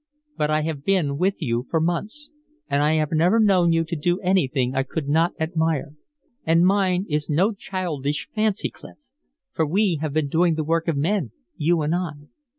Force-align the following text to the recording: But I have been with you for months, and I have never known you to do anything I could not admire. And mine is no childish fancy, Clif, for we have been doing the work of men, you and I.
But 0.35 0.49
I 0.49 0.63
have 0.63 0.83
been 0.83 1.19
with 1.19 1.39
you 1.43 1.67
for 1.69 1.79
months, 1.79 2.31
and 2.67 2.81
I 2.81 2.93
have 2.95 3.09
never 3.11 3.39
known 3.39 3.71
you 3.71 3.83
to 3.83 3.95
do 3.95 4.19
anything 4.21 4.73
I 4.73 4.81
could 4.81 5.07
not 5.07 5.33
admire. 5.39 5.93
And 6.43 6.65
mine 6.65 7.05
is 7.07 7.29
no 7.29 7.51
childish 7.53 8.27
fancy, 8.33 8.71
Clif, 8.71 8.95
for 9.53 9.63
we 9.63 9.99
have 10.01 10.13
been 10.13 10.27
doing 10.27 10.55
the 10.55 10.63
work 10.63 10.87
of 10.87 10.97
men, 10.97 11.33
you 11.55 11.83
and 11.83 11.93
I. 11.93 12.13